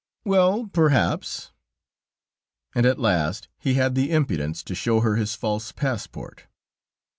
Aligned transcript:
"Well, 0.25 0.65
perhaps...." 0.65 1.51
And 2.73 2.87
at 2.87 2.97
last, 2.97 3.47
he 3.59 3.75
had 3.75 3.93
the 3.93 4.09
impudence 4.09 4.63
to 4.63 4.73
show 4.73 5.01
her 5.01 5.15
his 5.15 5.35
false 5.35 5.71
passport. 5.71 6.47